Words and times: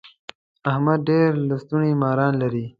احمد 0.71 0.99
ډېر 1.09 1.29
د 1.39 1.43
لستوڼي 1.49 1.91
ماران 2.01 2.33
لري. 2.41 2.65